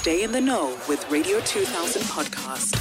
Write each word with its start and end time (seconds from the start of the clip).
Stay 0.00 0.22
in 0.22 0.32
the 0.32 0.40
know 0.40 0.78
with 0.88 1.06
Radio 1.10 1.40
2000 1.40 2.00
podcast. 2.04 2.74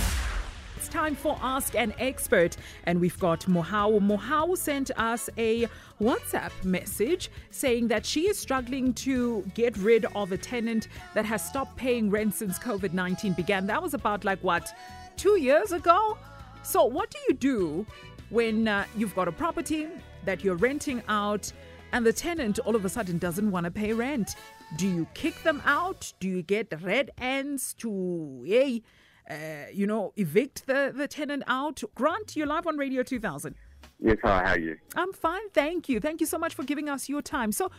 It's 0.77 0.87
time 0.87 1.15
for 1.18 1.38
Ask 1.42 1.76
an 1.76 1.94
Expert, 1.99 2.56
and 2.85 2.98
we've 2.98 3.19
got 3.19 3.42
Mohau. 3.42 3.99
Mohau 3.99 4.57
sent 4.57 4.89
us 4.97 5.29
a 5.37 5.67
WhatsApp 5.99 6.51
message 6.63 7.29
saying 7.51 7.89
that 7.89 8.05
she 8.05 8.29
is 8.29 8.39
struggling 8.39 8.93
to 8.93 9.43
get 9.53 9.75
rid 9.79 10.05
of 10.15 10.31
a 10.31 10.37
tenant 10.37 10.87
that 11.13 11.25
has 11.25 11.45
stopped 11.45 11.75
paying 11.75 12.09
rent 12.09 12.35
since 12.35 12.57
COVID 12.57 12.93
19 12.93 13.33
began. 13.33 13.67
That 13.67 13.83
was 13.83 13.93
about 13.93 14.23
like 14.23 14.39
what, 14.41 14.73
two 15.17 15.38
years 15.41 15.73
ago? 15.73 16.17
So, 16.63 16.86
what 16.86 17.11
do 17.11 17.17
you 17.27 17.33
do 17.33 17.86
when 18.29 18.70
uh, 18.70 18.86
you've 18.95 19.13
got 19.13 19.27
a 19.27 19.33
property 19.33 19.89
that 20.23 20.41
you're 20.41 20.55
renting 20.55 21.04
out 21.09 21.51
and 21.91 22.05
the 22.05 22.13
tenant 22.13 22.59
all 22.59 22.77
of 22.77 22.86
a 22.86 22.89
sudden 22.89 23.17
doesn't 23.17 23.51
want 23.51 23.65
to 23.65 23.71
pay 23.71 23.91
rent? 23.91 24.38
Do 24.75 24.88
you 24.88 25.07
kick 25.13 25.41
them 25.43 25.61
out? 25.65 26.13
Do 26.20 26.27
you 26.27 26.43
get 26.43 26.73
Red 26.81 27.09
Ants 27.17 27.73
to, 27.75 28.43
hey, 28.45 28.84
uh, 29.30 29.35
you 29.73 29.88
know, 29.88 30.13
evict 30.16 30.67
the, 30.67 30.94
the 30.95 31.07
tenant 31.07 31.44
out? 31.48 31.81
Grant, 31.95 32.35
you're 32.35 32.48
live 32.48 32.67
on 32.67 32.77
Radio 32.77 33.02
2000. 33.02 33.55
Yes, 33.99 34.17
hi, 34.23 34.44
how 34.44 34.52
are 34.52 34.59
you? 34.59 34.77
I'm 34.95 35.11
fine, 35.11 35.49
thank 35.53 35.89
you. 35.89 35.99
Thank 35.99 36.21
you 36.21 36.27
so 36.27 36.38
much 36.38 36.53
for 36.53 36.63
giving 36.63 36.88
us 36.88 37.09
your 37.09 37.21
time. 37.21 37.52
So, 37.52 37.71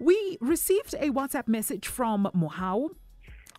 we 0.00 0.38
received 0.40 0.94
a 0.94 1.10
WhatsApp 1.10 1.48
message 1.48 1.86
from 1.86 2.30
Mohau. 2.34 2.90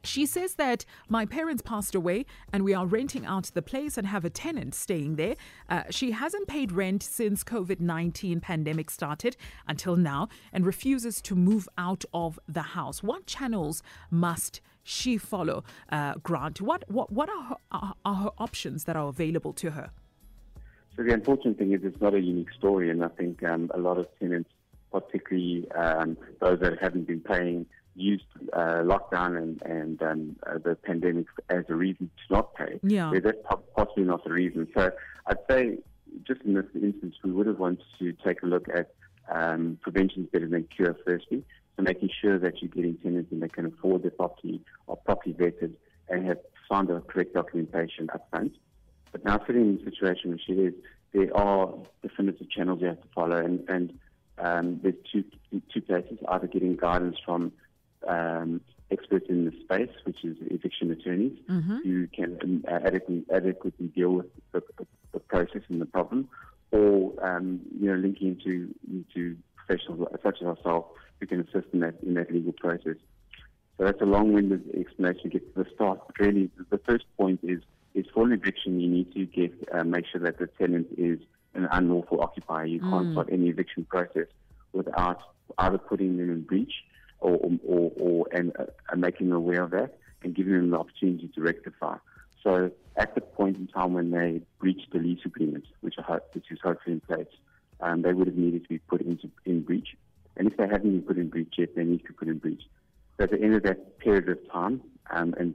She 0.03 0.25
says 0.25 0.55
that 0.55 0.85
my 1.09 1.25
parents 1.25 1.61
passed 1.61 1.93
away 1.93 2.25
and 2.53 2.63
we 2.63 2.73
are 2.73 2.85
renting 2.85 3.25
out 3.25 3.45
the 3.53 3.61
place 3.61 3.97
and 3.97 4.07
have 4.07 4.23
a 4.23 4.29
tenant 4.29 4.73
staying 4.73 5.15
there. 5.15 5.35
Uh, 5.69 5.83
she 5.89 6.11
hasn't 6.11 6.47
paid 6.47 6.71
rent 6.71 7.03
since 7.03 7.43
COVID-19 7.43 8.41
pandemic 8.41 8.89
started 8.89 9.35
until 9.67 9.95
now 9.95 10.29
and 10.53 10.65
refuses 10.65 11.21
to 11.23 11.35
move 11.35 11.67
out 11.77 12.05
of 12.13 12.39
the 12.47 12.61
house. 12.61 13.03
What 13.03 13.25
channels 13.25 13.83
must 14.09 14.61
she 14.83 15.17
follow? 15.17 15.63
Uh, 15.91 16.15
Grant, 16.23 16.61
what 16.61 16.83
what 16.89 17.11
what 17.11 17.29
are 17.29 17.43
her, 17.43 17.55
are, 17.71 17.93
are 18.05 18.15
her 18.15 18.31
options 18.37 18.85
that 18.85 18.95
are 18.95 19.07
available 19.07 19.53
to 19.53 19.71
her? 19.71 19.91
So 20.95 21.03
the 21.03 21.13
unfortunate 21.13 21.57
thing 21.57 21.73
is 21.73 21.81
it's 21.83 22.01
not 22.01 22.13
a 22.13 22.19
unique 22.19 22.51
story, 22.57 22.89
and 22.89 23.03
I 23.03 23.09
think 23.09 23.43
um, 23.43 23.69
a 23.73 23.77
lot 23.77 23.97
of 23.97 24.07
tenants, 24.19 24.49
particularly 24.91 25.69
um, 25.71 26.17
those 26.39 26.59
that 26.61 26.79
haven't 26.81 27.07
been 27.07 27.21
paying, 27.21 27.65
used 27.95 28.25
uh, 28.53 28.81
lockdown 28.83 29.37
and, 29.37 29.61
and 29.63 30.01
um, 30.01 30.35
uh, 30.47 30.57
the 30.57 30.75
pandemic 30.75 31.25
as 31.49 31.65
a 31.69 31.75
reason 31.75 32.09
to 32.27 32.33
not 32.33 32.55
pay. 32.55 32.79
Yeah. 32.83 33.11
That's 33.23 33.37
possibly 33.75 34.03
not 34.03 34.23
the 34.23 34.31
reason. 34.31 34.67
So 34.75 34.91
I'd 35.27 35.37
say, 35.49 35.77
just 36.25 36.41
in 36.41 36.53
this 36.53 36.65
instance, 36.75 37.15
we 37.23 37.31
would 37.31 37.47
have 37.47 37.59
wanted 37.59 37.83
to 37.99 38.13
take 38.25 38.41
a 38.43 38.45
look 38.45 38.67
at 38.73 38.91
um, 39.29 39.77
prevention 39.81 40.23
is 40.23 40.29
better 40.29 40.47
than 40.47 40.63
cure, 40.75 40.95
firstly. 41.05 41.43
So 41.75 41.83
making 41.83 42.09
sure 42.21 42.39
that 42.39 42.61
you're 42.61 42.69
getting 42.69 42.95
tenants 42.97 43.31
and 43.31 43.41
they 43.41 43.47
can 43.47 43.65
afford 43.65 44.03
the 44.03 44.11
property 44.11 44.61
or 44.87 44.97
properly 44.97 45.33
vetted 45.33 45.73
and 46.09 46.25
have 46.25 46.39
signed 46.69 46.87
the 46.87 46.99
correct 47.01 47.33
documentation 47.33 48.09
up 48.13 48.27
front. 48.29 48.53
But 49.11 49.23
now 49.23 49.39
sitting 49.45 49.61
in 49.61 49.77
the 49.77 49.91
situation 49.91 50.31
which 50.31 50.41
she 50.45 50.53
is, 50.53 50.73
there 51.13 51.35
are 51.35 51.73
definitive 52.01 52.49
channels 52.49 52.81
you 52.81 52.87
have 52.87 53.01
to 53.01 53.07
follow, 53.15 53.37
and, 53.37 53.67
and 53.67 53.99
um, 54.37 54.79
there's 54.83 54.95
two 55.11 55.23
two 55.73 55.81
places: 55.81 56.19
either 56.27 56.47
getting 56.47 56.75
guidance 56.75 57.17
from 57.25 57.51
um, 58.09 58.61
experts 58.91 59.27
in 59.29 59.45
the 59.45 59.53
space, 59.63 59.93
which 60.05 60.23
is 60.23 60.35
eviction 60.49 60.91
attorneys, 60.91 61.37
Mm-hmm. 61.49 61.77
who 61.85 62.07
can 62.07 62.29
um, 62.43 62.63
adequately, 62.67 63.23
adequately 63.33 63.87
deal 63.87 64.11
with 64.19 64.25
the, 64.53 64.61
the 65.13 65.19
process 65.33 65.61
and 65.69 65.79
the 65.79 65.85
problem, 65.97 66.27
or 66.71 67.13
um, 67.27 67.61
you 67.79 67.87
know 67.89 67.95
linking 68.05 68.29
into 68.33 68.53
into 68.95 69.37
professionals 69.55 70.07
such 70.23 70.37
as 70.41 70.47
ourselves 70.47 70.87
who 71.19 71.27
can 71.27 71.39
assist 71.41 71.67
in 71.73 71.79
that 71.81 71.95
in 72.07 72.13
that 72.15 72.31
legal 72.33 72.53
process. 72.53 72.97
So 73.77 73.85
that's 73.85 74.01
a 74.01 74.05
long-winded 74.05 74.63
explanation 74.77 75.23
to 75.23 75.29
get 75.29 75.43
to 75.55 75.63
the 75.63 75.69
start. 75.75 75.99
But 76.07 76.15
really, 76.25 76.49
the 76.69 76.79
first 76.89 77.05
point 77.17 77.39
is 77.43 77.61
is 77.95 78.05
for 78.13 78.23
an 78.25 78.33
eviction, 78.33 78.79
you 78.79 78.89
need 78.89 79.09
to 79.13 79.25
get 79.25 79.51
uh, 79.73 79.83
make 79.83 80.05
sure 80.11 80.21
that 80.21 80.37
the 80.39 80.47
tenant 80.59 80.87
is 80.97 81.19
an 81.55 81.67
unlawful 81.71 82.21
occupier. 82.21 82.65
You 82.65 82.79
can't 82.91 83.11
start 83.13 83.29
any 83.31 83.49
eviction 83.49 83.85
process 83.85 84.27
without 84.73 85.19
either 85.57 85.77
putting 85.79 86.17
them 86.17 86.29
in 86.29 86.41
breach 86.41 86.73
or 87.19 87.39
or, 87.65 87.91
or, 87.97 88.27
and 88.31 88.53
uh, 88.57 88.95
making 88.95 89.29
them 89.29 89.37
aware 89.37 89.63
of 89.63 89.71
that 89.71 89.97
and 90.23 90.35
giving 90.35 90.53
them 90.53 90.69
the 90.71 90.77
opportunity 90.77 91.29
to 91.33 91.41
rectify. 91.41 91.97
So 92.43 92.71
at 92.95 93.15
the 93.15 93.21
point 93.21 93.57
in 93.57 93.67
time 93.67 93.93
when 93.93 94.11
they 94.11 94.41
breach 94.59 94.81
the 94.91 94.99
lease 94.99 95.19
agreement, 95.25 95.65
which, 95.81 95.95
are, 95.97 96.21
which 96.33 96.45
is 96.51 96.59
hopefully 96.63 96.93
in 96.93 97.01
place, 97.01 97.27
um, 97.81 98.01
they 98.01 98.13
would 98.13 98.27
have 98.27 98.35
needed 98.35 98.63
to 98.63 98.69
be 98.69 98.77
put 98.79 99.01
into 99.01 99.29
in 99.45 99.61
breach. 99.61 99.95
And 100.37 100.49
if 100.49 100.57
they 100.57 100.67
haven't 100.67 100.91
been 100.91 101.01
put 101.01 101.17
in 101.17 101.29
breach 101.29 101.55
yet, 101.57 101.75
they 101.75 101.83
need 101.83 101.99
to 101.99 102.07
be 102.07 102.13
put 102.13 102.27
in 102.27 102.37
breach. 102.37 102.63
So 103.17 103.25
at 103.25 103.31
the 103.31 103.41
end 103.41 103.55
of 103.55 103.63
that 103.63 103.99
period 103.99 104.29
of 104.29 104.37
time, 104.51 104.81
um, 105.11 105.33
and 105.37 105.53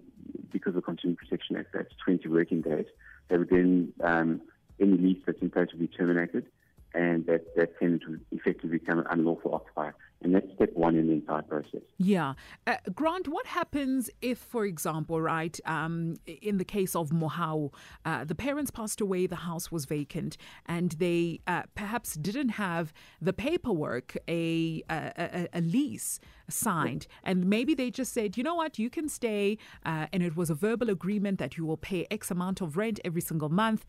because 0.53 0.71
of 0.71 0.77
the 0.77 0.83
Consumer 0.83 1.17
Protection 1.17 1.57
Act, 1.57 1.69
that's 1.73 1.95
20 2.05 2.29
working 2.29 2.61
days, 2.61 2.87
they 3.29 3.39
would 3.39 3.51
then, 3.51 3.93
um, 4.03 4.43
any 4.81 4.97
lease 4.97 5.23
that's 5.25 5.41
in 5.41 5.51
place 5.51 5.69
would 5.73 5.81
be 5.81 5.89
terminated, 5.89 6.47
and 6.93 7.27
that, 7.27 7.55
that 7.57 7.79
tenant 7.79 8.03
would 8.09 8.21
effectively 8.33 8.79
become 8.79 8.99
an 8.99 9.07
unlawful 9.11 9.55
occupier. 9.55 9.95
And 10.25 10.35
that's 10.35 10.47
step 10.55 10.71
one 10.73 10.97
in 10.97 11.07
the 11.07 11.13
entire 11.13 11.43
process. 11.43 11.83
Yeah. 11.99 12.33
Uh, 12.67 12.77
Grant, 12.95 13.29
what 13.29 13.47
happens 13.47 14.09
if, 14.23 14.39
for 14.39 14.65
example, 14.65 15.21
right, 15.21 15.61
um, 15.67 16.17
in 16.27 16.57
the 16.57 16.65
case 16.65 16.97
of 16.97 17.11
Mohau, 17.11 17.73
uh, 18.07 18.25
the 18.25 18.35
parents 18.35 18.71
passed 18.71 19.03
away, 19.03 19.27
the 19.27 19.37
house 19.37 19.71
was 19.71 19.85
vacant, 19.85 20.39
and 20.65 20.93
they 20.93 21.41
uh, 21.47 21.65
perhaps 21.75 22.15
didn't 22.15 22.51
have 22.51 22.95
the 23.21 23.35
paperwork, 23.35 24.17
a, 24.27 24.83
a, 24.89 25.49
a, 25.53 25.61
lease 25.61 26.21
signed, 26.49 27.07
and 27.23 27.45
maybe 27.45 27.75
they 27.75 27.91
just 27.91 28.15
said, 28.15 28.39
you 28.39 28.43
know 28.43 28.55
what, 28.55 28.79
you 28.79 28.89
can 28.89 29.11
stay, 29.11 29.59
uh, 29.85 30.07
and 30.11 30.23
it 30.23 30.37
was 30.37 30.49
a 30.49 30.55
verbal 30.55 30.89
agreement 30.89 31.39
that 31.39 31.59
you 31.59 31.67
will 31.67 31.77
pay 31.77 32.07
X 32.11 32.31
amount 32.31 32.63
of 32.63 32.79
rent 32.79 32.99
every 33.05 33.21
single 33.21 33.51
month, 33.51 33.85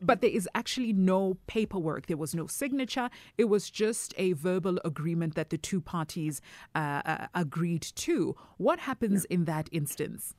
but 0.00 0.20
there 0.20 0.30
is 0.30 0.48
actually 0.54 0.92
no 0.92 1.36
paperwork, 1.48 2.06
there 2.06 2.16
was 2.16 2.34
no 2.34 2.46
signature, 2.46 3.10
it 3.38 3.44
was 3.44 3.70
just 3.70 4.14
a 4.16 4.32
verbal 4.34 4.78
agreement 4.84 5.34
that 5.34 5.50
the 5.50 5.58
two 5.58 5.79
parties 5.80 6.40
uh, 6.74 7.02
uh, 7.04 7.26
agreed 7.34 7.82
to. 7.82 8.36
What 8.56 8.80
happens 8.80 9.24
in 9.26 9.44
that 9.44 9.68
instance? 9.72 10.34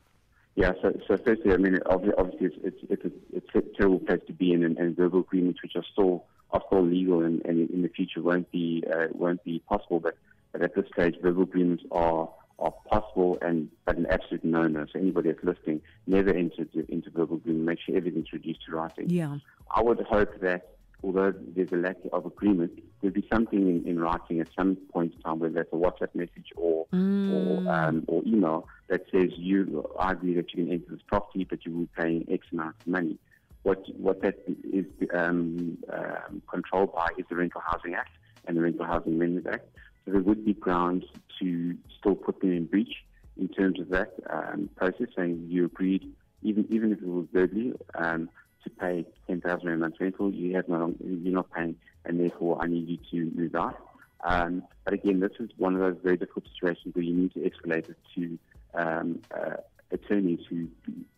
Yeah, 0.56 0.74
so, 0.82 1.00
so 1.08 1.18
firstly, 1.18 1.54
I 1.54 1.58
mean, 1.58 1.80
obviously, 1.86 2.48
it's, 2.48 2.56
it's, 2.64 2.78
it's, 2.90 3.06
a, 3.06 3.12
it's 3.34 3.56
a 3.56 3.62
terrible 3.78 4.00
place 4.00 4.20
to 4.28 4.34
be 4.34 4.52
in, 4.52 4.64
and, 4.64 4.78
and 4.78 4.96
verbal 4.96 5.22
agreements 5.22 5.62
which 5.64 5.76
are 5.76 5.86
still 5.94 6.26
are 6.52 6.62
still 6.68 6.86
legal 6.86 7.24
and, 7.24 7.42
and 7.46 7.70
in 7.70 7.82
the 7.82 7.88
future 7.88 8.22
won't 8.22 8.52
be 8.52 8.84
uh, 8.94 9.08
won't 9.14 9.42
be 9.46 9.60
possible. 9.70 10.02
But, 10.02 10.18
but 10.52 10.62
at 10.62 10.76
this 10.76 10.86
stage, 10.94 11.16
verbal 11.22 11.44
agreements 11.44 11.84
are 11.92 12.30
are 12.60 12.74
possible 12.90 13.38
and 13.42 13.70
but 13.86 13.98
an 13.98 14.06
absolute 14.10 14.44
no-no. 14.44 14.86
So 14.92 15.00
anybody 15.00 15.32
that's 15.32 15.44
listening, 15.44 15.82
never 16.06 16.30
enter 16.30 16.64
into, 16.64 16.92
into 16.92 17.10
verbal 17.10 17.38
agreement. 17.38 17.66
Make 17.66 17.80
sure 17.86 17.96
everything's 17.96 18.32
reduced 18.34 18.66
to 18.66 18.76
writing. 18.76 19.10
Yeah. 19.10 19.38
I 19.74 19.82
would 19.82 20.02
hope 20.02 20.40
that 20.42 20.76
although 21.04 21.34
there's 21.56 21.72
a 21.72 21.78
lack 21.78 21.98
of 22.14 22.26
agreement, 22.26 22.72
there'll 23.02 23.14
be 23.14 23.28
something 23.32 23.60
in, 23.60 23.88
in 23.88 24.00
writing 24.00 24.40
at 24.40 24.48
some 24.58 24.76
point 24.94 25.14
in 25.14 25.22
time, 25.22 25.40
whether 25.40 25.54
that's 25.54 25.74
a 25.74 25.76
WhatsApp 25.76 26.14
message 26.14 26.48
or 26.56 26.88
or, 27.30 27.64
um, 27.68 28.04
or 28.08 28.22
email 28.26 28.68
that 28.90 29.06
says 29.12 29.30
you 29.38 29.90
I 30.00 30.12
agree 30.12 30.34
that 30.36 30.54
you 30.54 30.66
can 30.66 30.74
enter 30.74 30.92
this 30.92 31.02
property, 31.08 31.46
but 31.50 31.66
you 31.66 31.72
will 31.72 31.82
be 31.82 31.90
paying 31.98 32.26
X 32.30 32.48
amount 32.52 32.76
of 32.82 32.88
money. 32.88 33.18
What 33.64 33.84
what 33.98 34.22
that 34.22 34.40
is 34.48 34.86
um, 35.14 35.78
um, 35.94 36.42
controlled 36.50 36.94
by 36.94 37.10
is 37.18 37.26
the 37.30 37.36
Rental 37.36 37.62
Housing 37.66 37.94
Act 37.94 38.12
and 38.48 38.58
the 38.58 38.62
Rental 38.62 38.86
Housing 38.86 39.14
Amendment 39.14 39.48
Act. 39.48 39.68
So 40.04 40.12
there 40.12 40.22
would 40.22 40.44
be 40.44 40.54
grounds 40.54 41.06
to 41.40 41.76
still 42.00 42.16
put 42.16 42.42
them 42.42 42.52
in 42.52 42.66
breach 42.66 43.04
in 43.38 43.48
terms 43.48 43.80
of 43.80 43.90
that 43.90 44.14
um, 44.30 44.70
process, 44.76 45.08
saying 45.16 45.46
you 45.48 45.66
agreed, 45.66 46.12
even 46.42 46.66
even 46.70 46.92
if 46.92 47.00
it 47.00 47.08
was 47.08 47.28
verbally, 47.32 47.74
um, 47.96 48.30
to 48.64 48.70
pay 48.70 49.06
thousand 49.52 49.68
rand 49.68 49.82
a 49.82 49.86
month 49.86 49.96
rental, 50.00 50.32
you 50.32 50.56
have 50.56 50.68
not 50.68 50.92
you're 51.00 51.34
not 51.34 51.52
paying, 51.52 51.76
and 52.06 52.20
therefore 52.20 52.62
I 52.62 52.68
need 52.68 52.88
you 52.88 52.98
to 53.12 53.38
move 53.38 53.56
out. 53.56 53.78
Um, 54.24 54.64
but 54.86 54.94
again, 54.94 55.20
this 55.20 55.32
is 55.40 55.50
one 55.58 55.74
of 55.74 55.80
those 55.80 55.98
very 56.04 56.18
difficult 56.18 56.46
situations 56.54 56.94
where 56.96 57.04
you 57.04 57.14
need 57.14 57.34
to 57.34 57.40
escalate 57.40 57.90
it 57.90 57.98
to 58.16 58.38
um, 58.76 59.20
uh, 59.36 59.58
attorneys 59.92 60.40
who 60.50 60.68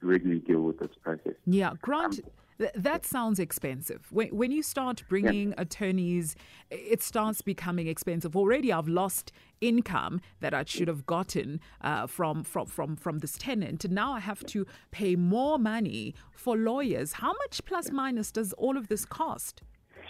regularly 0.02 0.40
deal 0.40 0.62
with 0.62 0.80
this 0.80 0.92
process. 1.02 1.34
Yeah, 1.46 1.74
Grant, 1.82 2.22
th- 2.64 2.74
that 2.76 3.06
sounds 3.06 3.40
expensive. 3.40 4.08
When, 4.12 4.30
when 4.30 4.52
you 4.52 4.64
start 4.64 5.04
bringing 5.10 5.54
attorneys, 5.58 6.36
it 6.70 7.02
starts 7.04 7.42
becoming 7.42 7.88
expensive. 7.88 8.36
Already, 8.36 8.72
I've 8.72 8.88
lost 8.88 9.32
income 9.60 10.22
that 10.40 10.54
I 10.54 10.64
should 10.66 10.88
have 10.88 11.06
gotten 11.06 11.60
uh, 11.82 12.08
from, 12.08 12.44
from, 12.44 12.68
from, 12.68 12.96
from 12.96 13.20
this 13.20 13.38
tenant. 13.38 13.84
And 13.86 13.94
now 13.94 14.14
I 14.14 14.20
have 14.20 14.44
to 14.48 14.66
pay 14.92 15.16
more 15.16 15.60
money 15.60 16.16
for 16.32 16.56
lawyers. 16.56 17.14
How 17.14 17.34
much 17.34 17.66
plus 17.66 17.92
minus 17.92 18.32
does 18.32 18.54
all 18.54 18.78
of 18.78 18.88
this 18.88 19.06
cost? 19.06 19.62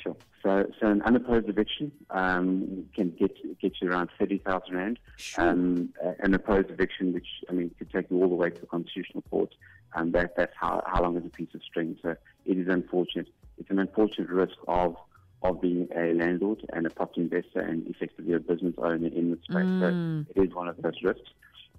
Sure. 0.01 0.15
So, 0.44 0.65
so 0.79 0.88
an 0.88 1.01
unopposed 1.03 1.47
eviction 1.50 1.91
um, 2.09 2.85
can 2.95 3.11
get 3.11 3.35
get 3.74 3.81
you 3.81 3.92
around 3.92 4.10
thirty 4.20 4.38
thousand 4.38 4.75
rand. 4.75 5.00
Sure. 5.18 5.50
Um, 5.50 5.90
a- 6.02 6.16
an 6.20 6.34
opposed 6.34 6.70
eviction, 6.70 7.14
which 7.14 7.28
I 7.50 7.54
mean, 7.54 7.72
could 7.78 7.92
take 7.92 8.10
you 8.10 8.22
all 8.22 8.30
the 8.30 8.36
way 8.36 8.50
to 8.50 8.60
the 8.60 8.68
constitutional 8.68 9.24
court, 9.30 9.54
and 9.96 10.14
that 10.14 10.36
that's 10.36 10.54
how 10.60 10.84
how 10.86 11.04
long 11.04 11.18
is 11.18 11.25
a 11.25 11.30
piece 11.30 11.54
of 11.54 11.62
string. 11.64 11.98
So 12.02 12.16
it 12.46 12.58
is 12.58 12.68
unfortunate. 12.68 13.28
It's 13.58 13.70
an 13.70 13.80
unfortunate 13.80 14.30
risk 14.30 14.56
of 14.68 14.96
of 15.42 15.62
being 15.62 15.90
a 15.96 16.14
landlord 16.14 16.66
and 16.72 16.86
a 16.86 16.90
property 16.90 17.22
investor 17.22 17.60
and 17.60 17.86
effectively 17.88 18.34
a 18.34 18.40
business 18.40 18.75
owner 18.78 19.08
in 19.08 19.31
the 19.31 19.38
space. 19.44 19.68
So 19.80 20.24
it 20.36 20.50
is 20.50 20.56
one 20.56 20.70
of 20.70 20.81
those 20.81 21.02
risks. 21.04 21.30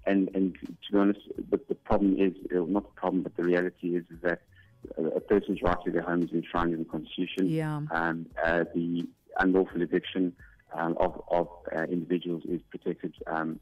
And 0.05 0.29
and 0.35 0.55
to 0.61 0.91
be 0.91 0.97
honest, 0.99 1.21
the, 1.49 1.59
the, 1.67 1.73
problem 1.73 2.15
is, 2.19 2.33
uh, 2.55 2.63
not 2.67 2.83
the 2.83 2.99
problem, 3.01 3.23
but 3.23 3.35
the 3.35 3.43
reality 3.43 3.95
is, 3.95 4.03
is 4.11 4.21
that 4.21 4.41
a 4.97 5.19
person's 5.19 5.63
right 5.63 5.77
to 5.83 5.89
their 5.89 6.03
home 6.03 6.21
is 6.21 6.31
enshrined 6.31 6.73
in 6.73 6.79
the 6.79 6.85
Constitution. 6.85 7.49
Yeah. 7.49 7.81
Um, 7.89 8.27
uh, 8.43 8.65
the 8.75 9.07
unlawful 9.39 9.81
eviction 9.81 10.33
um, 10.77 10.95
of, 10.99 11.21
of 11.29 11.47
uh, 11.75 11.83
individuals 11.83 12.43
is 12.47 12.61
protected 12.69 13.13
um, 13.27 13.59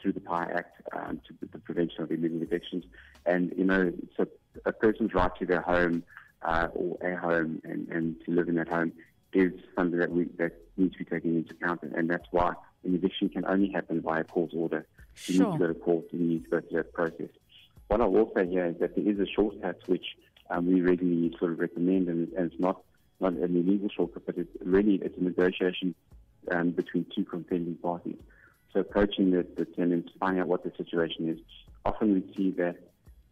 through 0.00 0.12
the 0.12 0.20
PIE 0.20 0.50
Act 0.54 0.82
um, 0.92 1.20
to 1.26 1.34
the 1.52 1.58
prevention 1.58 2.02
of 2.02 2.10
illegal 2.10 2.42
evictions. 2.42 2.84
And, 3.24 3.52
you 3.56 3.64
know, 3.64 3.92
so 4.16 4.26
a 4.64 4.72
person's 4.72 5.14
right 5.14 5.30
to 5.38 5.46
their 5.46 5.62
home 5.62 6.02
uh, 6.42 6.68
or 6.74 6.98
a 7.02 7.16
home 7.16 7.60
and, 7.64 7.88
and 7.88 8.16
to 8.24 8.30
live 8.32 8.48
in 8.48 8.56
that 8.56 8.68
home 8.68 8.92
is 9.32 9.52
something 9.74 9.98
that 9.98 10.10
we 10.10 10.24
that 10.38 10.52
needs 10.76 10.92
to 10.92 10.98
be 10.98 11.04
taken 11.04 11.36
into 11.36 11.54
account. 11.54 11.82
And 11.82 12.08
that's 12.08 12.26
why 12.30 12.52
an 12.84 12.94
eviction 12.94 13.28
can 13.28 13.44
only 13.46 13.70
happen 13.70 14.00
by 14.00 14.20
a 14.20 14.24
court 14.24 14.50
order. 14.54 14.86
You 15.26 15.34
Sure. 15.34 15.46
need 15.46 15.52
to 15.52 15.58
go 15.58 15.72
to 15.72 15.74
court, 15.74 16.04
you 16.12 16.18
need 16.18 16.44
to 16.44 16.50
go 16.50 16.60
through 16.60 16.78
that 16.78 16.92
process. 16.92 17.30
What 17.88 18.00
I 18.00 18.06
will 18.06 18.30
say 18.36 18.46
here 18.46 18.66
is 18.66 18.78
that 18.80 18.94
there 18.96 19.08
is 19.08 19.18
a 19.18 19.26
shortcut 19.26 19.78
which 19.86 20.04
um, 20.50 20.66
we 20.66 20.80
regularly 20.80 21.34
sort 21.38 21.52
of 21.52 21.58
recommend, 21.58 22.08
and, 22.08 22.28
and 22.32 22.52
it's 22.52 22.60
not 22.60 22.82
not 23.18 23.32
an 23.32 23.56
illegal 23.56 23.88
shortcut, 23.88 24.26
but 24.26 24.36
it's 24.36 24.50
really 24.62 24.96
it's 24.96 25.16
a 25.18 25.24
negotiation 25.24 25.94
um, 26.50 26.70
between 26.70 27.06
two 27.14 27.24
contending 27.24 27.76
parties. 27.76 28.16
So 28.72 28.80
approaching 28.80 29.30
the, 29.30 29.46
the 29.56 29.64
tenants, 29.64 30.10
finding 30.20 30.42
out 30.42 30.48
what 30.48 30.64
the 30.64 30.72
situation 30.76 31.28
is. 31.28 31.38
Often 31.84 32.14
we 32.14 32.34
see 32.36 32.50
that 32.52 32.76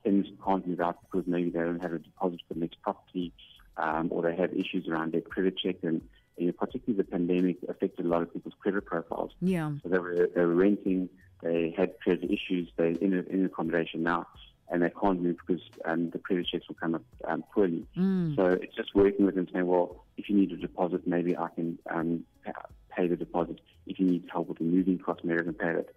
tenants 0.03 0.31
can't 0.45 0.67
move 0.67 0.81
out 0.81 0.99
because 1.03 1.27
maybe 1.27 1.51
they 1.51 1.61
don't 1.61 1.81
have 1.81 1.93
a 1.93 1.99
deposit 1.99 2.41
for 2.47 2.55
the 2.55 2.61
next 2.61 2.81
property, 2.83 3.33
um, 3.77 4.09
or 4.11 4.23
they 4.23 4.37
have 4.37 4.53
issues 4.53 4.89
around 4.89 5.13
their 5.13 5.21
credit 5.21 5.59
check, 5.59 5.77
and 5.83 6.01
you 6.37 6.47
know, 6.47 6.53
particularly 6.53 6.97
the 7.03 7.11
pandemic 7.11 7.59
affected 7.69 8.07
a 8.07 8.09
lot 8.09 8.23
of 8.23 8.33
people's 8.33 8.55
credit 8.61 8.85
profiles. 8.87 9.33
Yeah. 9.41 9.73
So 9.83 9.89
they 9.89 9.99
were, 9.99 10.29
they 10.35 10.41
were 10.41 10.55
renting, 10.55 11.09
they 11.43 11.75
had 11.77 11.99
credit 12.01 12.31
issues, 12.31 12.71
they're 12.77 12.87
in, 12.87 13.15
a, 13.15 13.33
in 13.33 13.45
accommodation 13.45 14.03
now, 14.03 14.27
and 14.71 14.83
they 14.83 14.91
can't 14.91 15.21
move 15.21 15.37
because 15.47 15.63
um, 15.85 16.11
the 16.11 16.19
credit 16.19 16.47
checks 16.47 16.67
will 16.69 16.77
come 16.77 16.95
up 16.95 17.03
um, 17.27 17.45
poorly. 17.53 17.87
So 18.37 18.47
it's 18.47 18.75
just 18.75 18.95
working 18.95 19.27
with 19.27 19.35
them 19.35 19.47
saying, 19.53 19.67
well, 19.67 20.05
if 20.17 20.29
you 20.29 20.37
need 20.37 20.53
a 20.53 20.57
deposit, 20.57 21.07
maybe 21.07 21.37
I 21.37 21.49
can 21.55 21.79
um, 21.91 22.25
pay 22.97 23.07
the 23.07 23.17
deposit. 23.17 23.61
If 23.87 23.99
you 23.99 24.07
need 24.07 24.25
help 24.33 24.49
with 24.49 24.59
the 24.59 24.65
moving 24.65 24.99
costs, 24.99 25.25
maybe 25.25 25.41
I 25.41 25.45
can 25.45 25.55
pay 25.55 25.73
that. 25.73 25.89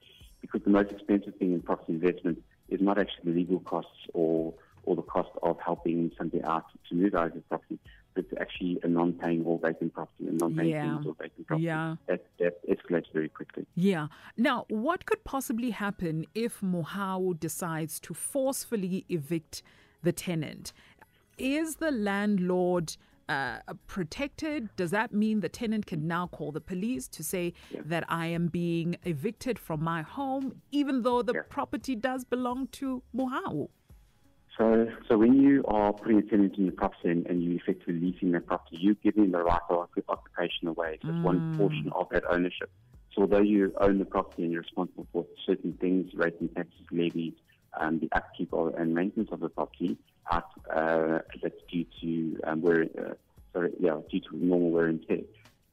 Because 0.42 0.62
the 0.64 0.70
most 0.70 0.92
expensive 0.92 1.36
thing 1.36 1.54
in 1.54 1.62
property 1.62 1.94
investment 1.94 2.44
is 2.70 2.80
not 2.82 3.00
actually 3.00 3.32
the 3.32 3.38
legal 3.40 3.60
costs 3.62 3.92
or 4.14 4.54
or 4.84 4.96
the 4.96 5.02
cost 5.02 5.30
of 5.44 5.58
helping 5.60 6.10
somebody 6.18 6.42
out 6.46 6.64
to 6.88 6.96
move 6.96 7.14
out 7.14 7.28
of 7.28 7.34
the 7.34 7.42
property, 7.42 7.78
but 8.14 8.24
it's 8.24 8.34
actually 8.40 8.80
a 8.84 8.88
non-paying 8.88 9.44
or 9.44 9.60
vacant 9.60 9.94
property, 9.94 10.30
a 10.30 10.32
non-paying 10.32 10.70
Yeah. 10.70 11.00
or 11.06 11.14
vacant 11.22 11.46
property. 11.46 11.66
Yeah. 11.66 11.96
That, 12.08 12.26
that 12.40 12.66
escalates 12.70 13.12
very 13.12 13.28
quickly. 13.28 13.66
Yeah. 13.76 14.08
Now, 14.38 14.64
what 14.70 15.06
could 15.06 15.26
possibly 15.26 15.72
happen 15.72 16.26
if 16.34 16.62
Mohau 16.62 17.38
decides 17.38 18.00
to 18.00 18.14
forcefully 18.14 19.04
evict 19.10 19.62
the 20.04 20.14
tenant? 20.14 20.72
Is 21.38 21.76
the 21.76 21.92
landlord 21.92 22.96
uh, 23.29 23.59
protected? 23.88 24.69
Does 24.75 24.91
that 24.91 25.13
mean 25.13 25.39
the 25.41 25.50
tenant 25.50 25.85
can 25.85 26.07
now 26.07 26.27
call 26.27 26.51
the 26.51 26.62
police 26.62 27.07
to 27.09 27.24
say 27.24 27.53
that 27.85 28.03
I 28.07 28.27
am 28.27 28.47
being 28.47 28.97
evicted 29.03 29.59
from 29.59 29.83
my 29.83 30.01
home, 30.01 30.62
even 30.71 31.01
though 31.03 31.21
the 31.21 31.33
Yeah. 31.33 31.41
property 31.50 31.95
does 31.95 32.24
belong 32.25 32.68
to 32.79 33.03
Mohau? 33.15 33.69
So, 34.57 34.88
so 35.07 35.18
when 35.18 35.33
you 35.39 35.63
are 35.68 35.94
putting 35.94 36.18
a 36.18 36.21
tenant 36.24 36.57
in 36.57 36.63
your 36.65 36.74
property 36.74 37.09
and, 37.09 37.27
and 37.27 37.44
you 37.44 37.56
effectively 37.56 38.00
leasing 38.00 38.31
that 38.31 38.47
property, 38.47 38.77
you're 38.79 38.95
giving 38.95 39.29
the 39.31 39.44
right 39.44 39.62
of 39.69 39.88
occupation 40.09 40.68
away. 40.68 40.97
So 41.06 41.12
it's 41.12 41.21
one 41.21 41.41
portion 41.56 41.91
of 41.94 42.07
that 42.12 42.24
ownership. 42.29 42.71
So 43.13 43.21
although 43.24 43.41
you 43.41 43.71
own 43.79 44.00
the 44.00 44.06
property 44.06 44.44
and 44.44 44.51
you're 44.51 44.62
responsible 44.62 45.06
for 45.13 45.25
certain 45.45 45.74
things, 45.74 46.12
rating 46.15 46.50
taxes, 46.50 46.85
levies, 46.91 47.33
um, 47.79 48.00
the 48.00 48.09
upkeep 48.15 48.53
of, 48.53 48.74
and 48.75 48.94
maintenance 48.94 49.29
of 49.31 49.39
the 49.39 49.50
property, 49.50 49.97
out, 50.31 50.45
uh, 50.74 51.19
that's 51.41 51.56
due 51.71 51.85
to 52.01 52.39
um, 52.45 52.62
wear, 52.62 52.85
uh, 52.97 53.13
sorry, 53.53 53.71
yeah, 53.79 53.97
due 54.12 54.19
to 54.19 54.27
normal 54.33 54.71
wear 54.71 54.88
and 54.88 55.06
tear, 55.07 55.19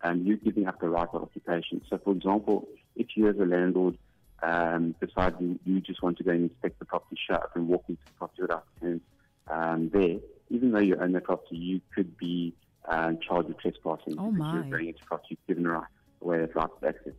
um, 0.02 0.22
you're 0.24 0.36
giving 0.36 0.66
up 0.66 0.80
the 0.80 0.88
right 0.88 1.08
of 1.12 1.22
occupation. 1.22 1.80
So, 1.88 1.98
for 2.04 2.12
example, 2.12 2.68
if 2.94 3.08
you 3.16 3.28
as 3.28 3.36
a 3.36 3.44
landlord 3.44 3.96
um, 4.42 4.94
decide 5.00 5.34
you, 5.40 5.58
you 5.64 5.80
just 5.80 6.02
want 6.02 6.18
to 6.18 6.24
go 6.24 6.30
and 6.32 6.50
inspect 6.50 6.78
the 6.78 6.84
property, 6.84 7.16
shut 7.28 7.42
up 7.42 7.56
and 7.56 7.68
walk 7.68 7.84
into 7.88 8.00
the 8.06 8.18
property 8.18 8.42
without 8.42 8.64
tenants 8.80 9.04
um, 9.50 9.90
there, 9.92 10.18
even 10.50 10.72
though 10.72 10.80
you 10.80 10.96
own 11.00 11.12
the 11.12 11.20
property, 11.20 11.56
you 11.56 11.80
could 11.94 12.16
be 12.18 12.54
um, 12.88 13.18
charged 13.26 13.48
with 13.48 13.60
trespassing. 13.60 14.16
Oh, 14.18 14.30
because 14.30 14.38
my. 14.38 14.54
You're 14.54 14.70
going 14.70 14.88
into 14.88 15.00
property, 15.06 15.38
given 15.48 15.66
right, 15.66 15.86
away 16.20 16.38
that 16.38 16.54
right 16.54 16.68
of 16.70 16.84
access. 16.84 17.14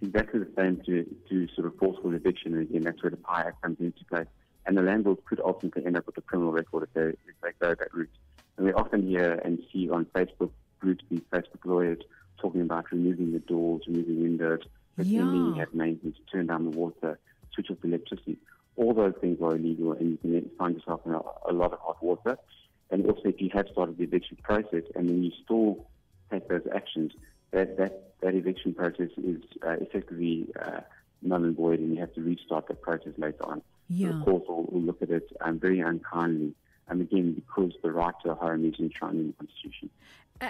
Exactly 0.00 0.40
the 0.40 0.52
same 0.56 0.80
to, 0.86 1.04
to 1.28 1.48
sort 1.54 1.66
of 1.66 1.76
forceful 1.76 2.14
eviction, 2.14 2.54
and 2.54 2.62
again, 2.62 2.82
that's 2.82 3.02
where 3.02 3.10
the 3.10 3.16
PIE 3.16 3.40
Act 3.40 3.62
comes 3.62 3.78
into 3.80 4.04
play. 4.04 4.24
And 4.66 4.76
the 4.76 4.82
landlord 4.82 5.24
could 5.24 5.40
ultimately 5.40 5.84
end 5.86 5.96
up 5.96 6.06
with 6.06 6.18
a 6.18 6.20
criminal 6.20 6.52
record 6.52 6.84
if 6.84 6.92
they, 6.94 7.08
if 7.08 7.40
they 7.42 7.50
go 7.60 7.74
that 7.74 7.92
route. 7.92 8.10
And 8.56 8.66
we 8.66 8.72
often 8.72 9.06
hear 9.06 9.40
and 9.44 9.58
see 9.72 9.88
on 9.88 10.04
Facebook 10.06 10.50
process 28.90 29.10
is 29.16 29.42
uh, 29.66 29.76
effectively 29.80 30.46
uh, 30.60 30.80
null 31.22 31.44
and 31.44 31.56
void, 31.56 31.80
and 31.80 31.94
you 31.94 32.00
have 32.00 32.14
to 32.14 32.22
restart 32.22 32.68
that 32.68 32.80
process 32.82 33.12
later 33.16 33.44
on. 33.44 33.62
Yeah. 33.88 34.08
The 34.08 34.24
court 34.24 34.48
will, 34.48 34.64
will 34.64 34.80
look 34.82 35.02
at 35.02 35.10
it 35.10 35.30
um, 35.40 35.58
very 35.58 35.80
unkindly. 35.80 36.54
And 36.88 37.00
again, 37.02 37.34
because 37.34 37.72
the 37.82 37.92
right 37.92 38.14
to 38.22 38.30
a 38.30 38.34
home 38.34 38.64
is 38.64 38.78
enshrined 38.78 39.20
in 39.20 39.26
the 39.28 39.32
Constitution. 39.34 39.90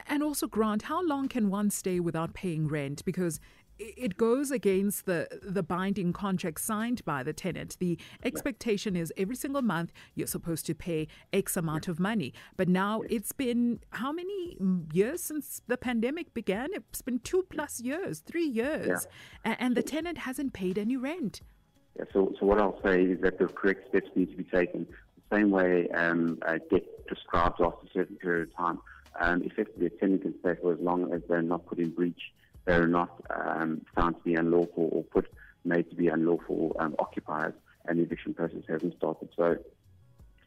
And 0.07 0.23
also, 0.23 0.47
Grant, 0.47 0.83
how 0.83 1.03
long 1.03 1.29
can 1.29 1.51
one 1.51 1.71
stay 1.71 1.99
without 1.99 2.35
paying 2.35 2.69
rent? 2.69 3.05
Because 3.05 3.41
it 3.79 4.17
goes 4.17 4.51
against 4.51 5.07
the, 5.07 5.29
the 5.43 5.63
binding 5.63 6.13
contract 6.13 6.61
signed 6.61 7.05
by 7.05 7.23
the 7.23 7.33
tenant. 7.33 7.77
The 7.79 7.99
expectation 8.25 8.97
is 8.97 9.13
every 9.17 9.37
single 9.37 9.63
month 9.63 9.93
you're 10.15 10.27
supposed 10.27 10.67
to 10.67 10.75
pay 10.75 11.07
X 11.33 11.57
amount 11.57 11.89
of 11.89 12.01
money. 12.01 12.33
But 12.57 12.69
now 12.69 13.03
it's 13.09 13.33
been 13.33 13.81
how 13.91 14.13
many 14.13 14.57
years 14.93 15.23
since 15.23 15.63
the 15.67 15.77
pandemic 15.77 16.35
began? 16.35 16.69
It's 16.75 17.03
been 17.03 17.21
two 17.21 17.45
plus 17.49 17.81
years, 17.81 18.21
three 18.21 18.47
years. 18.47 19.07
A- 19.45 19.61
And 19.63 19.77
the 19.77 19.83
tenant 19.83 20.19
hasn't 20.19 20.53
paid 20.53 20.79
any 20.79 20.97
rent. 20.97 21.41
Yeah, 21.97 22.05
so, 22.13 22.33
so 22.39 22.47
what 22.47 22.61
I'll 22.61 22.81
say 22.85 23.03
is 23.03 23.21
that 23.23 23.39
the 23.39 23.47
correct 23.47 23.89
steps 23.89 24.09
need 24.15 24.31
to 24.31 24.37
be 24.37 24.45
taken. 24.45 24.87
The 25.31 25.37
same 25.37 25.51
way 25.51 25.89
um, 25.91 26.39
uh, 26.47 26.59
debt 26.71 26.85
prescribes 27.07 27.57
after 27.61 27.87
a 27.87 27.91
certain 27.93 28.17
period 28.17 28.49
of 28.49 28.57
time. 28.57 28.79
Um, 29.21 29.43
effectively, 29.43 29.87
a 29.87 29.91
tenant 29.91 30.23
can 30.23 30.35
stay 30.41 30.55
for 30.61 30.73
as 30.73 30.79
long 30.81 31.13
as 31.13 31.23
they're 31.29 31.43
not 31.43 31.67
put 31.67 31.79
in 31.79 31.91
breach, 31.91 32.33
they're 32.69 32.87
not 32.87 33.11
um, 33.31 33.81
found 33.97 34.17
to 34.17 34.23
be 34.23 34.35
unlawful 34.35 34.91
or 34.93 35.03
put 35.05 35.27
made 35.65 35.89
to 35.89 35.97
be 35.97 36.09
unlawful 36.09 36.77
um, 36.79 36.95
occupiers, 36.99 37.55
and 37.87 37.99
the 37.99 38.03
eviction 38.03 38.35
process 38.35 38.63
hasn't 38.69 38.95
started. 38.97 39.29
So, 39.37 39.57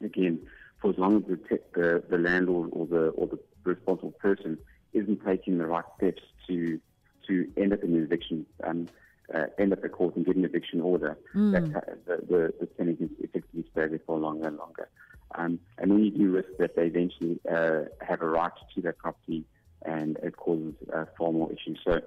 again, 0.01 0.39
for 0.79 0.91
as 0.91 0.97
long 0.99 1.17
as 1.17 1.23
the, 1.27 1.37
te- 1.37 1.63
the, 1.73 2.03
the 2.09 2.17
landlord 2.19 2.69
or 2.73 2.85
the 2.85 3.07
or 3.09 3.25
the 3.27 3.39
responsible 3.63 4.11
person 4.11 4.59
isn't 4.93 5.25
taking 5.25 5.57
the 5.57 5.65
right 5.65 5.83
steps 5.97 6.21
to 6.47 6.79
to 7.27 7.47
end 7.57 7.73
up 7.73 7.83
in 7.83 7.95
an 7.95 8.03
eviction, 8.03 8.45
um, 8.63 8.87
uh, 9.33 9.45
end 9.57 9.73
up 9.73 9.83
at 9.83 9.91
court 9.91 10.15
and 10.15 10.25
get 10.25 10.35
an 10.35 10.45
eviction 10.45 10.81
order, 10.81 11.17
that 11.51 11.63
uh, 11.75 11.79
the, 12.05 12.17
the, 12.29 12.53
the 12.59 12.65
tenant 12.77 12.97
can 12.99 13.09
effectively 13.19 13.63
stay 13.71 13.87
there 13.87 13.99
for 14.05 14.19
longer 14.19 14.47
and 14.47 14.57
longer. 14.57 14.89
Um, 15.35 15.59
and 15.77 15.91
then 15.91 16.03
you 16.03 16.11
do 16.11 16.31
risk 16.31 16.49
that 16.59 16.75
they 16.75 16.87
eventually 16.87 17.39
uh, 17.49 17.83
have 18.01 18.21
a 18.21 18.27
right 18.27 18.51
to 18.75 18.81
that 18.81 18.97
property 18.97 19.45
and 19.85 20.17
it 20.23 20.37
causes 20.37 20.73
uh, 20.93 21.05
far 21.17 21.31
more 21.31 21.51
issues. 21.51 21.79
So, 21.83 22.01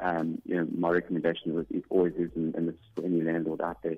um, 0.00 0.40
you 0.44 0.56
know, 0.56 0.66
my 0.76 0.90
recommendation 0.90 1.58
is 1.58 1.66
it 1.70 1.84
always 1.90 2.14
is, 2.14 2.30
and, 2.34 2.54
and 2.54 2.68
this 2.68 2.74
is 2.74 2.80
for 2.94 3.04
any 3.04 3.20
landlord 3.22 3.60
out 3.60 3.82
there, 3.82 3.96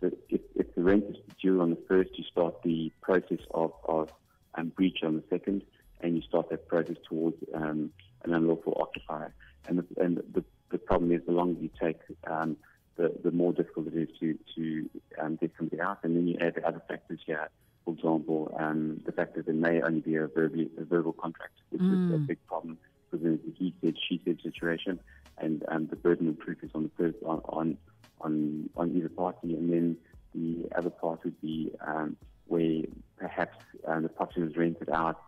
that 0.00 0.12
if, 0.28 0.40
if 0.54 0.74
the 0.74 0.82
rent 0.82 1.04
is 1.08 1.16
due 1.40 1.60
on 1.60 1.70
the 1.70 1.78
first, 1.88 2.10
you 2.18 2.24
start 2.24 2.62
the 2.62 2.92
process 3.00 3.38
of, 3.52 3.72
of 3.88 4.10
um, 4.54 4.68
breach 4.68 4.98
on 5.02 5.16
the 5.16 5.24
second, 5.30 5.62
and 6.00 6.16
you 6.16 6.22
start 6.22 6.50
that 6.50 6.68
process 6.68 6.96
towards 7.08 7.36
um, 7.54 7.90
an 8.24 8.34
unlawful 8.34 8.76
occupier. 8.80 9.34
On 28.76 28.94
either 28.96 29.08
party, 29.08 29.54
and 29.54 29.72
then 29.72 29.96
the 30.34 30.66
other 30.76 30.90
part 30.90 31.24
would 31.24 31.40
be 31.40 31.72
um, 31.86 32.16
where 32.46 32.82
perhaps 33.18 33.56
um, 33.86 34.02
the 34.02 34.08
property 34.08 34.42
was 34.42 34.56
rented 34.56 34.90
out, 34.90 35.20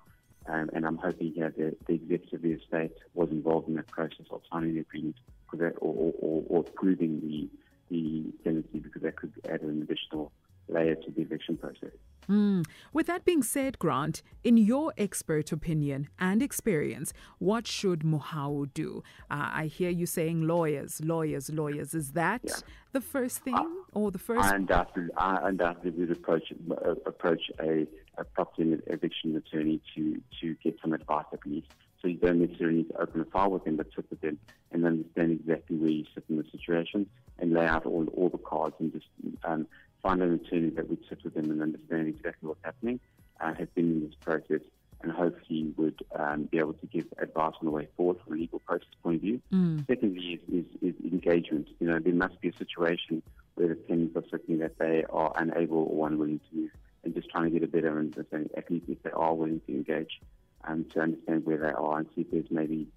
um, 0.46 0.70
and 0.72 0.86
I'm 0.86 0.96
hoping 0.96 1.32
here 1.32 1.52
the 1.56 1.76
executive 1.88 2.34
of 2.34 2.42
the 2.42 2.52
estate 2.52 2.96
was 3.14 3.30
involved 3.30 3.68
in 3.68 3.74
that 3.76 3.88
process 3.88 4.26
of 4.30 4.42
signing 4.50 4.74
the 4.74 4.80
agreement, 4.80 5.16
that, 5.54 5.74
or, 5.80 5.94
or, 5.94 6.12
or, 6.20 6.44
or 6.48 6.60
approving 6.60 7.20
the 7.20 7.48
the 7.90 8.24
tenancy, 8.44 8.80
because 8.80 9.00
that 9.00 9.16
could 9.16 9.32
add 9.48 9.62
an 9.62 9.80
additional 9.82 10.30
layer 10.68 10.94
to 10.94 11.10
the 11.10 11.22
eviction 11.22 11.56
process. 11.56 11.90
Mm. 12.28 12.66
With 12.92 13.06
that 13.06 13.24
being 13.24 13.42
said, 13.42 13.78
Grant, 13.78 14.22
in 14.44 14.58
your 14.58 14.92
expert 14.98 15.50
opinion 15.50 16.08
and 16.18 16.42
experience, 16.42 17.12
what 17.38 17.66
should 17.66 18.00
Mohau 18.00 18.68
do? 18.74 19.02
Uh, 19.30 19.48
I 19.52 19.66
hear 19.66 19.90
you 19.90 20.04
saying 20.04 20.42
lawyers, 20.46 21.00
lawyers, 21.02 21.50
lawyers. 21.50 21.94
Is 21.94 22.12
that 22.12 22.42
yeah. 22.44 22.54
the 22.92 23.00
first 23.00 23.38
thing 23.38 23.54
uh, 23.54 23.64
or 23.92 24.10
the 24.10 24.18
first? 24.18 24.44
I 24.44 24.56
undoubtedly, 24.56 25.08
I 25.16 25.48
undoubtedly 25.48 25.90
would 25.92 26.10
approach 26.10 26.52
uh, 26.70 26.90
approach 27.06 27.50
a, 27.60 27.86
a 28.18 28.24
property 28.24 28.78
eviction 28.88 29.34
attorney 29.36 29.80
to 29.94 30.20
to 30.40 30.54
get 30.62 30.76
some 30.82 30.92
advice 30.92 31.26
at 31.32 31.46
least. 31.46 31.68
So 32.02 32.08
you 32.08 32.18
don't 32.18 32.40
necessarily 32.40 32.78
need 32.78 32.90
to 32.90 33.00
open 33.00 33.22
a 33.22 33.24
file 33.24 33.50
with 33.50 33.64
them, 33.64 33.76
but 33.76 33.86
sit 33.96 34.08
with 34.08 34.20
them 34.20 34.38
and 34.70 34.84
understand 34.84 35.32
exactly 35.32 35.76
where 35.76 35.90
you 35.90 36.04
sit 36.14 36.24
in 36.28 36.36
the 36.36 36.44
situation 36.52 37.08
and 37.38 37.54
lay 37.54 37.66
out 37.66 37.86
all 37.86 38.06
all 38.14 38.28
the 38.28 38.38
cards 38.38 38.76
and 38.80 38.92
just 38.92 39.06
um, 39.44 39.66
find 40.02 40.22
an 40.22 40.34
attorney 40.34 40.70
that 40.70 40.88
would 40.88 41.04
sit 41.08 41.22
with 41.24 41.34
them 41.34 41.50
and 41.50 41.62
understand 41.62 42.08
exactly 42.08 42.48
what's 42.48 42.64
happening, 42.64 43.00
uh, 43.40 43.54
has 43.54 43.68
been 43.74 43.90
in 43.92 44.00
this 44.00 44.14
process, 44.20 44.60
and 45.02 45.12
hopefully 45.12 45.72
would 45.76 46.02
um, 46.16 46.44
be 46.44 46.58
able 46.58 46.74
to 46.74 46.86
give 46.86 47.06
advice 47.18 47.54
on 47.60 47.66
the 47.66 47.70
way 47.70 47.88
forward 47.96 48.16
from 48.24 48.34
a 48.34 48.36
legal 48.36 48.58
process 48.60 48.88
point 49.02 49.16
of 49.16 49.22
view. 49.22 49.40
Mm. 49.52 49.86
Secondly, 49.86 50.40
is, 50.50 50.64
is, 50.82 50.94
is, 50.94 51.12
engagement. 51.12 51.68
You 51.78 51.88
know, 51.88 51.98
there 51.98 52.14
must 52.14 52.40
be 52.40 52.48
a 52.48 52.56
situation 52.56 53.22
where 53.54 53.68
the 53.68 53.74
tenants 53.74 54.16
are 54.16 54.24
sitting 54.30 54.58
that 54.58 54.78
they 54.78 55.04
are 55.10 55.32
unable 55.36 55.84
or 55.90 56.08
unwilling 56.08 56.40
to 56.50 56.56
move, 56.56 56.70
and 57.04 57.14
just 57.14 57.30
trying 57.30 57.44
to 57.44 57.50
get 57.50 57.62
a 57.62 57.70
better 57.70 57.98
understanding, 57.98 58.50
at 58.56 58.70
least 58.70 58.86
if 58.88 59.02
they 59.02 59.10
are 59.10 59.34
willing 59.34 59.60
to 59.66 59.72
engage, 59.72 60.20
um, 60.64 60.84
to 60.92 61.00
understand 61.00 61.46
where 61.46 61.58
they 61.58 61.70
are 61.70 61.98
and 61.98 62.08
see 62.14 62.22
if 62.22 62.30
there's 62.30 62.50
maybe 62.50 62.88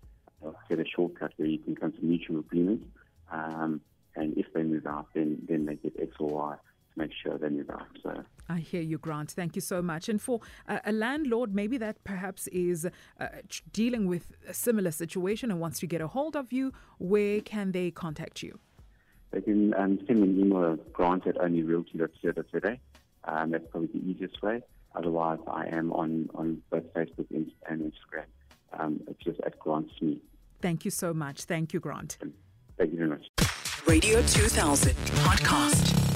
get 0.69 0.79
a 0.79 0.85
shortcut 0.85 1.31
where 1.37 1.47
you 1.47 1.59
can 1.59 1.75
come 1.75 1.91
to 1.91 2.03
mutual 2.03 2.39
agreement. 2.39 2.83
Um, 3.31 3.81
and 4.15 4.37
if 4.37 4.51
they 4.53 4.63
move 4.63 4.87
out, 4.87 5.07
then 5.13 5.37
then 5.47 5.65
they 5.65 5.75
get 5.75 5.93
X 6.01 6.15
or 6.19 6.29
Y 6.29 6.55
make 6.95 7.11
sure 7.23 7.37
they 7.37 7.49
move 7.49 7.69
out. 7.69 7.87
So. 8.03 8.23
I 8.49 8.59
hear 8.59 8.81
you, 8.81 8.97
Grant. 8.97 9.31
Thank 9.31 9.55
you 9.55 9.61
so 9.61 9.81
much. 9.81 10.09
And 10.09 10.21
for 10.21 10.41
uh, 10.67 10.79
a 10.85 10.91
landlord, 10.91 11.55
maybe 11.55 11.77
that 11.77 12.03
perhaps 12.03 12.47
is 12.47 12.85
uh, 13.19 13.27
dealing 13.71 14.07
with 14.07 14.33
a 14.47 14.53
similar 14.53 14.91
situation 14.91 15.51
and 15.51 15.59
wants 15.59 15.79
to 15.79 15.87
get 15.87 16.01
a 16.01 16.07
hold 16.07 16.35
of 16.35 16.51
you, 16.51 16.73
where 16.97 17.41
can 17.41 17.71
they 17.71 17.91
contact 17.91 18.43
you? 18.43 18.59
They 19.31 19.41
can 19.41 19.73
um, 19.75 19.99
send 20.05 20.21
me 20.21 20.29
an 20.29 20.39
email 20.39 20.73
at 20.73 20.93
grant 20.93 21.25
at 21.27 21.35
onlyrealty.co.za. 21.35 22.77
Um, 23.23 23.51
that's 23.51 23.65
probably 23.69 23.87
the 23.87 24.05
easiest 24.05 24.41
way. 24.41 24.61
Otherwise, 24.95 25.39
I 25.47 25.67
am 25.67 25.93
on, 25.93 26.29
on 26.35 26.61
both 26.69 26.83
Facebook 26.93 27.27
and 27.31 27.51
Instagram. 27.69 28.25
Um, 28.77 28.99
it's 29.07 29.23
just 29.23 29.39
at 29.45 29.57
Grant 29.59 29.87
Smee. 29.97 30.21
Thank 30.61 30.85
you 30.85 30.91
so 30.91 31.13
much. 31.13 31.43
Thank 31.45 31.73
you, 31.73 31.79
Grant. 31.79 32.17
Thank 32.77 32.91
you 32.91 32.97
very 32.97 33.09
much. 33.09 33.27
Radio 33.87 34.21
2000 34.21 34.91
podcast. 34.93 36.10